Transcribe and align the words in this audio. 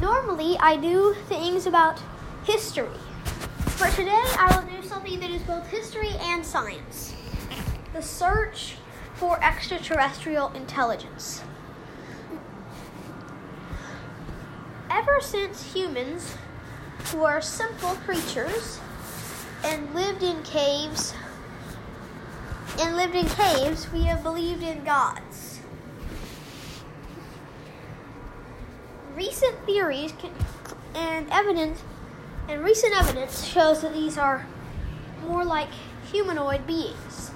normally 0.00 0.56
I 0.58 0.76
do 0.76 1.14
things 1.28 1.66
about 1.66 2.00
history. 2.44 2.98
For 3.76 3.88
today, 3.90 4.22
I 4.38 4.56
will 4.56 4.80
do 4.80 4.86
something 4.86 5.20
that 5.20 5.30
is 5.30 5.42
both 5.42 5.66
history 5.68 6.10
and 6.20 6.44
science 6.44 7.14
the 7.94 8.02
search 8.02 8.74
for 9.14 9.42
extraterrestrial 9.42 10.50
intelligence. 10.52 11.42
Ever 14.90 15.20
since 15.20 15.72
humans 15.72 16.34
were 17.14 17.40
simple 17.40 17.94
creatures 18.04 18.80
and 19.64 19.94
lived 19.94 20.24
in 20.24 20.42
caves 20.42 21.14
and 22.80 22.96
lived 22.96 23.14
in 23.14 23.26
caves, 23.26 23.90
we 23.92 24.02
have 24.02 24.24
believed 24.24 24.62
in 24.64 24.82
gods. 24.84 25.43
Recent 29.14 29.64
theories 29.64 30.12
can, 30.18 30.32
and 30.94 31.28
evidence 31.30 31.82
and 32.48 32.62
recent 32.62 32.94
evidence 32.98 33.44
shows 33.44 33.82
that 33.82 33.92
these 33.92 34.18
are 34.18 34.46
more 35.22 35.44
like 35.44 35.68
humanoid 36.10 36.66
beings. 36.66 37.30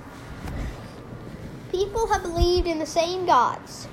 People 1.71 2.09
have 2.09 2.23
believed 2.23 2.67
in 2.67 2.79
the 2.79 2.87
same 2.87 3.27
gods. 3.27 3.89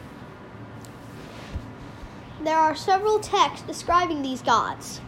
There 2.44 2.58
are 2.58 2.76
several 2.76 3.20
texts 3.20 3.66
describing 3.66 4.22
these 4.22 4.42
gods. 4.42 5.02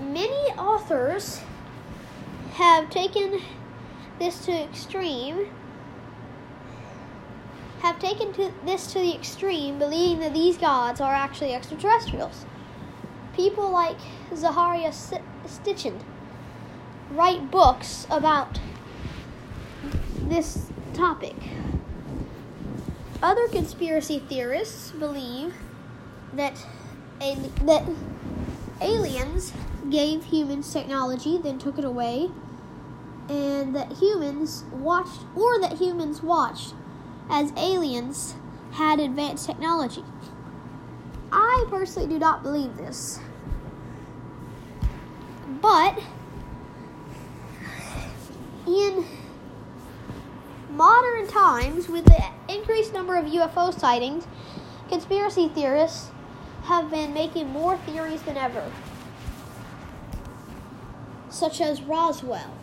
Many 0.00 0.52
authors 0.56 1.40
have 2.54 2.90
taken 2.90 3.40
this 4.18 4.44
to 4.46 4.52
extreme 4.52 5.48
have 7.80 7.98
taken 7.98 8.32
to 8.34 8.52
this 8.64 8.92
to 8.92 8.98
the 8.98 9.14
extreme, 9.14 9.78
believing 9.78 10.20
that 10.20 10.34
these 10.34 10.58
gods 10.58 11.00
are 11.00 11.14
actually 11.14 11.54
extraterrestrials. 11.54 12.44
People 13.34 13.70
like 13.70 13.98
Zecharia 14.32 14.92
Sitchin 15.46 16.00
write 17.10 17.50
books 17.50 18.06
about 18.10 18.60
this 20.22 20.70
topic. 20.92 21.36
Other 23.22 23.48
conspiracy 23.48 24.18
theorists 24.28 24.90
believe 24.90 25.54
that 26.32 26.66
that 27.20 27.84
aliens 28.80 29.52
gave 29.90 30.24
humans 30.24 30.72
technology, 30.72 31.38
then 31.38 31.58
took 31.58 31.78
it 31.78 31.84
away, 31.84 32.30
and 33.28 33.74
that 33.74 33.92
humans 33.92 34.64
watched, 34.72 35.22
or 35.34 35.60
that 35.60 35.78
humans 35.78 36.22
watched 36.22 36.74
as 37.30 37.52
aliens 37.56 38.34
had 38.72 39.00
advanced 39.00 39.46
technology. 39.46 40.04
I 41.30 41.66
personally 41.68 42.08
do 42.08 42.18
not 42.18 42.42
believe 42.42 42.76
this. 42.76 43.20
But 45.60 45.98
in 48.66 49.04
modern 50.70 51.26
times, 51.26 51.88
with 51.88 52.04
the 52.04 52.22
increased 52.48 52.92
number 52.92 53.16
of 53.16 53.24
UFO 53.26 53.78
sightings, 53.78 54.26
conspiracy 54.88 55.48
theorists 55.48 56.10
have 56.64 56.90
been 56.90 57.12
making 57.12 57.48
more 57.48 57.76
theories 57.78 58.22
than 58.22 58.36
ever, 58.36 58.70
such 61.30 61.60
as 61.60 61.82
Roswell 61.82 62.54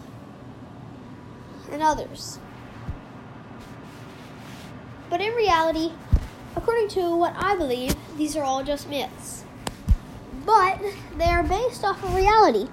and 1.71 1.81
others. 1.81 2.39
But 5.15 5.23
in 5.23 5.33
reality, 5.33 5.93
according 6.57 6.89
to 6.89 7.15
what 7.15 7.33
I 7.37 7.55
believe, 7.55 7.95
these 8.17 8.35
are 8.35 8.43
all 8.43 8.65
just 8.65 8.89
myths. 8.89 9.45
But 10.45 10.81
they 11.17 11.23
are 11.23 11.41
based 11.41 11.85
off 11.85 12.03
of 12.03 12.13
reality. 12.13 12.67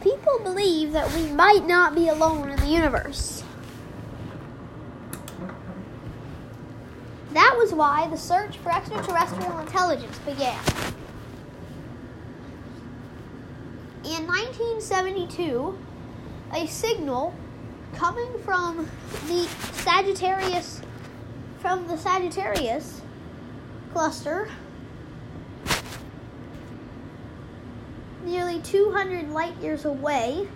People 0.00 0.38
believe 0.44 0.92
that 0.92 1.12
we 1.12 1.26
might 1.32 1.66
not 1.66 1.96
be 1.96 2.06
alone 2.06 2.50
in 2.50 2.60
the 2.60 2.68
universe. 2.68 3.42
That 7.32 7.56
was 7.58 7.74
why 7.74 8.06
the 8.06 8.16
search 8.16 8.58
for 8.58 8.70
extraterrestrial 8.70 9.58
intelligence 9.58 10.20
began. 10.20 10.62
In 14.04 14.24
1972, 14.28 15.76
a 16.54 16.64
signal 16.68 17.34
coming 17.96 18.38
from 18.44 18.88
the 19.26 19.48
Sagittarius 19.72 20.80
from 21.62 21.86
the 21.86 21.96
Sagittarius 21.96 23.00
cluster 23.92 24.48
nearly 28.24 28.60
200 28.62 29.30
light 29.30 29.54
years 29.62 29.84
away 29.84 30.48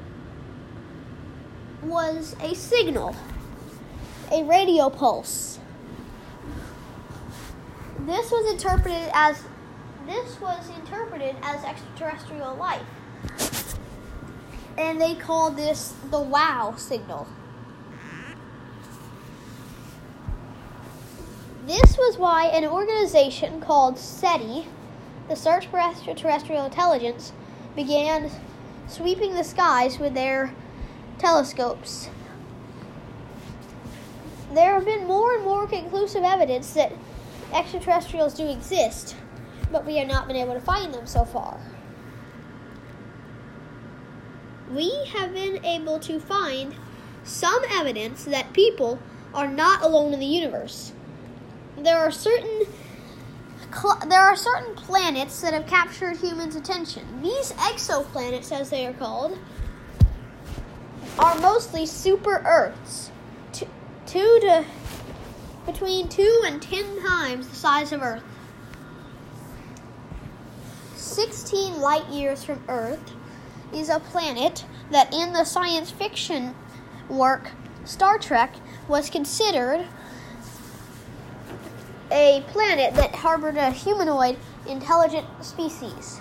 was 1.84 2.34
a 2.40 2.54
signal, 2.56 3.14
a 4.32 4.42
radio 4.42 4.90
pulse. 4.90 5.60
This 8.00 8.28
was 8.32 8.50
interpreted 8.50 9.08
as 9.14 9.40
this 10.06 10.40
was 10.40 10.68
interpreted 10.70 11.36
as 11.42 11.64
extraterrestrial 11.64 12.56
life. 12.56 13.76
And 14.76 15.00
they 15.00 15.14
called 15.14 15.56
this 15.56 15.94
the 16.10 16.20
wow 16.20 16.74
signal. 16.76 17.28
This 21.66 21.98
was 21.98 22.16
why 22.16 22.46
an 22.46 22.64
organization 22.64 23.60
called 23.60 23.98
SETI, 23.98 24.68
the 25.28 25.34
Search 25.34 25.66
for 25.66 25.80
Extraterrestrial 25.80 26.64
Intelligence, 26.64 27.32
began 27.74 28.30
sweeping 28.86 29.34
the 29.34 29.42
skies 29.42 29.98
with 29.98 30.14
their 30.14 30.54
telescopes. 31.18 32.08
There 34.54 34.74
have 34.74 34.84
been 34.84 35.08
more 35.08 35.34
and 35.34 35.44
more 35.44 35.66
conclusive 35.66 36.22
evidence 36.22 36.72
that 36.74 36.92
extraterrestrials 37.52 38.34
do 38.34 38.46
exist, 38.46 39.16
but 39.72 39.84
we 39.84 39.96
have 39.96 40.06
not 40.06 40.28
been 40.28 40.36
able 40.36 40.54
to 40.54 40.60
find 40.60 40.94
them 40.94 41.08
so 41.08 41.24
far. 41.24 41.58
We 44.70 45.06
have 45.16 45.34
been 45.34 45.64
able 45.64 45.98
to 45.98 46.20
find 46.20 46.76
some 47.24 47.64
evidence 47.72 48.24
that 48.24 48.52
people 48.52 49.00
are 49.34 49.48
not 49.48 49.82
alone 49.82 50.14
in 50.14 50.20
the 50.20 50.26
universe 50.26 50.92
there 51.78 51.98
are 51.98 52.10
certain 52.10 52.66
there 54.08 54.20
are 54.20 54.36
certain 54.36 54.74
planets 54.74 55.42
that 55.42 55.52
have 55.52 55.66
captured 55.66 56.16
humans' 56.16 56.56
attention. 56.56 57.22
These 57.22 57.52
exoplanets, 57.52 58.50
as 58.50 58.70
they 58.70 58.86
are 58.86 58.92
called, 58.94 59.38
are 61.18 61.38
mostly 61.40 61.84
super 61.84 62.42
Earths, 62.46 63.10
two, 63.52 63.68
two 64.06 64.38
to 64.42 64.64
between 65.66 66.08
two 66.08 66.42
and 66.46 66.62
ten 66.62 67.02
times 67.02 67.48
the 67.48 67.56
size 67.56 67.92
of 67.92 68.02
Earth. 68.02 68.22
16 70.94 71.80
light 71.80 72.06
years 72.08 72.44
from 72.44 72.62
Earth 72.68 73.12
is 73.72 73.88
a 73.88 74.00
planet 74.00 74.64
that 74.90 75.12
in 75.12 75.32
the 75.32 75.44
science 75.44 75.90
fiction 75.90 76.54
work 77.08 77.50
Star 77.84 78.18
Trek 78.18 78.54
was 78.88 79.10
considered 79.10 79.86
a 82.10 82.44
planet 82.48 82.94
that 82.94 83.14
harbored 83.16 83.56
a 83.56 83.70
humanoid 83.70 84.36
intelligent 84.66 85.26
species. 85.44 86.20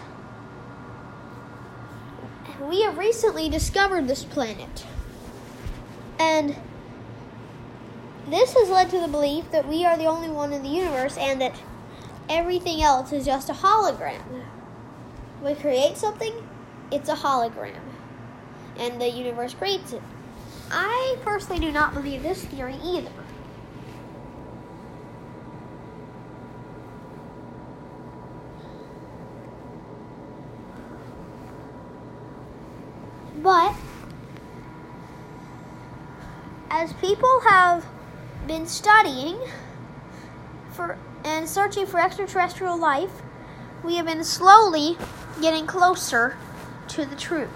We 2.62 2.82
have 2.84 2.98
recently 2.98 3.50
discovered 3.50 4.08
this 4.08 4.24
planet. 4.24 4.86
And 6.20 6.56
this 8.28 8.54
has 8.54 8.70
led 8.70 8.90
to 8.90 9.00
the 9.00 9.08
belief 9.08 9.52
that 9.52 9.68
we 9.68 9.86
are 9.86 9.98
the 9.98 10.06
only 10.06 10.30
one 10.30 10.52
in 10.52 10.64
the 10.64 10.70
universe 10.70 11.18
and 11.18 11.40
that 11.42 11.56
everything 12.28 12.82
else 12.82 13.12
is 13.12 13.26
just 13.26 13.50
a 13.50 13.54
hologram. 13.54 14.44
We 15.44 15.54
create 15.54 15.98
something, 15.98 16.34
it's 16.92 17.10
a 17.10 17.16
hologram. 17.16 17.82
And 18.78 19.00
the 19.00 19.10
universe 19.10 19.54
creates 19.54 19.94
it. 19.94 20.02
I 20.72 21.18
personally 21.24 21.60
do 21.60 21.72
not 21.72 21.94
believe 21.94 22.24
this 22.24 22.44
theory 22.46 22.78
either. 22.84 23.12
But 33.42 33.76
as 36.70 36.94
people 36.94 37.42
have 37.48 37.86
been 38.48 38.68
studying 38.68 39.40
for 40.72 40.98
and 41.24 41.50
searching 41.50 41.86
for 41.86 42.00
extraterrestrial 42.00 42.78
life, 42.78 43.22
we 43.84 43.96
have 43.96 44.06
been 44.06 44.24
slowly 44.24 44.98
getting 45.42 45.66
closer 45.66 46.38
to 46.90 47.06
the 47.06 47.16
truth. 47.16 47.50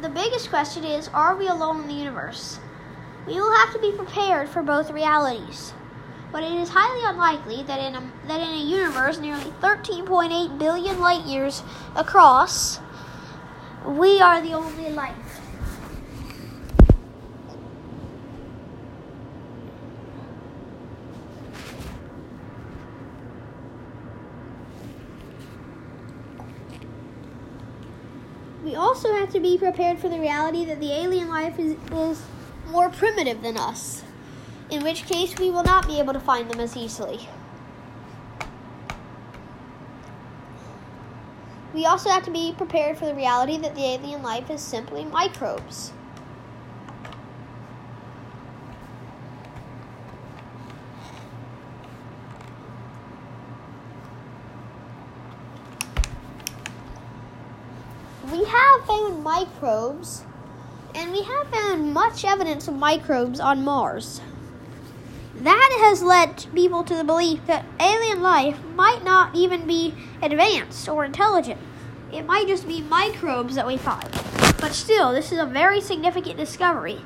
The 0.00 0.08
biggest 0.08 0.50
question 0.50 0.84
is 0.84 1.08
are 1.08 1.34
we 1.34 1.48
alone 1.48 1.82
in 1.82 1.88
the 1.88 1.94
universe? 1.94 2.58
We 3.26 3.34
will 3.34 3.54
have 3.56 3.72
to 3.72 3.78
be 3.78 3.92
prepared 3.92 4.48
for 4.48 4.62
both 4.62 4.90
realities. 4.90 5.72
But 6.34 6.42
it 6.42 6.50
is 6.54 6.70
highly 6.70 7.04
unlikely 7.04 7.62
that 7.62 7.78
in 7.78 7.94
a, 7.94 8.02
that 8.26 8.40
in 8.40 8.48
a 8.48 8.60
universe 8.60 9.20
nearly 9.20 9.52
13.8 9.62 10.58
billion 10.58 10.98
light 10.98 11.24
years 11.26 11.62
across, 11.94 12.80
we 13.86 14.20
are 14.20 14.40
the 14.42 14.52
only 14.52 14.90
life. 14.90 15.14
We 28.64 28.74
also 28.74 29.14
have 29.14 29.30
to 29.34 29.38
be 29.38 29.56
prepared 29.56 30.00
for 30.00 30.08
the 30.08 30.18
reality 30.18 30.64
that 30.64 30.80
the 30.80 30.90
alien 30.90 31.28
life 31.28 31.60
is, 31.60 31.76
is 31.92 32.24
more 32.66 32.90
primitive 32.90 33.40
than 33.40 33.56
us, 33.56 34.02
in 34.70 34.82
which 34.82 35.04
case 35.04 35.38
we 35.38 35.50
will 35.50 35.62
not 35.62 35.86
be 35.86 35.98
able 35.98 36.12
to 36.12 36.20
find 36.20 36.50
them 36.50 36.60
as 36.60 36.76
easily. 36.76 37.28
We 41.74 41.86
also 41.86 42.08
have 42.08 42.24
to 42.24 42.30
be 42.30 42.54
prepared 42.56 42.96
for 42.96 43.06
the 43.06 43.14
reality 43.14 43.58
that 43.58 43.74
the 43.74 43.84
alien 43.84 44.22
life 44.22 44.48
is 44.48 44.60
simply 44.60 45.04
microbes. 45.04 45.92
We 58.30 58.44
have 58.44 58.86
found 58.86 59.22
microbes, 59.22 60.24
and 60.94 61.10
we 61.10 61.22
have 61.22 61.48
found 61.48 61.92
much 61.92 62.24
evidence 62.24 62.68
of 62.68 62.74
microbes 62.74 63.40
on 63.40 63.64
Mars. 63.64 64.20
That 65.44 65.76
has 65.82 66.02
led 66.02 66.46
people 66.54 66.84
to 66.84 66.96
the 66.96 67.04
belief 67.04 67.44
that 67.46 67.66
alien 67.78 68.22
life 68.22 68.56
might 68.74 69.04
not 69.04 69.34
even 69.34 69.66
be 69.66 69.94
advanced 70.22 70.88
or 70.88 71.04
intelligent. 71.04 71.60
It 72.10 72.24
might 72.24 72.48
just 72.48 72.66
be 72.66 72.80
microbes 72.80 73.54
that 73.54 73.66
we 73.66 73.76
find. 73.76 74.08
But 74.58 74.72
still, 74.72 75.12
this 75.12 75.32
is 75.32 75.38
a 75.38 75.44
very 75.44 75.82
significant 75.82 76.38
discovery. 76.38 77.02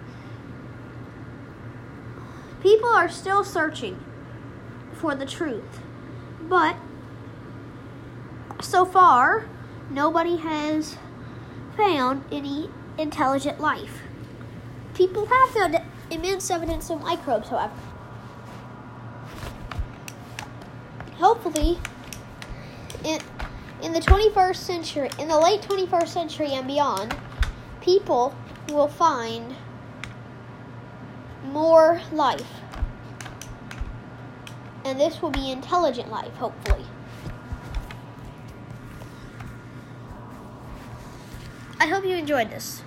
People 2.63 2.91
are 2.91 3.09
still 3.09 3.43
searching 3.43 4.05
for 4.93 5.17
the 5.17 5.27
truth. 5.27 5.81
But 6.41 6.77
so 8.61 8.85
far, 8.85 9.49
nobody 9.91 10.37
has 10.37 10.97
found 11.77 12.25
any 12.31 12.71
intelligent 12.99 13.59
life. 13.59 14.03
People 14.95 15.27
have 15.27 15.49
found 15.51 15.83
immense 16.09 16.53
evidence 16.53 16.89
of 16.89 17.03
microbes, 17.03 17.49
however. 17.49 17.88
Hopefully, 21.19 21.79
in, 23.05 23.21
in 23.83 23.93
the 23.93 24.01
21st 24.01 24.57
century, 24.57 25.11
in 25.19 25.27
the 25.27 25.39
late 25.39 25.61
21st 25.63 26.09
century 26.09 26.53
and 26.53 26.67
beyond, 26.67 27.17
people 27.81 28.35
will 28.69 28.87
find 28.87 29.57
more 31.47 32.01
life. 32.13 32.47
And 34.85 35.01
this 35.01 35.21
will 35.21 35.31
be 35.31 35.51
intelligent 35.51 36.09
life, 36.09 36.33
hopefully. 36.35 36.85
I 41.81 41.87
hope 41.87 42.05
you 42.05 42.15
enjoyed 42.15 42.51
this. 42.51 42.83